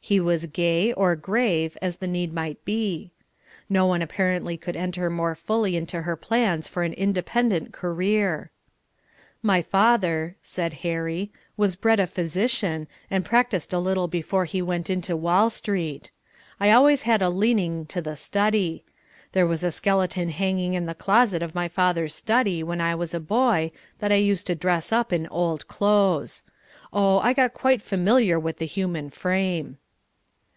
[0.00, 3.10] He was gay or grave as the need might be.
[3.68, 8.50] No one apparently could enter more fully into her plans for an independent career.
[9.42, 14.88] "My father," said Harry, "was bred a physician, and practiced a little before he went
[14.88, 16.10] into Wall street.
[16.58, 18.84] I always had a leaning to the study.
[19.32, 23.12] There was a skeleton hanging in the closet of my father's study when I was
[23.12, 26.44] a boy, that I used to dress up in old clothes.
[26.94, 29.76] Oh, I got quite familiar with the human frame."